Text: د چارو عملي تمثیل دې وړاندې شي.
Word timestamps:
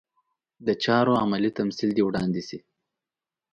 د 0.65 0.67
چارو 0.83 1.13
عملي 1.23 1.51
تمثیل 1.59 1.89
دې 1.93 2.03
وړاندې 2.05 2.41
شي. 2.47 2.59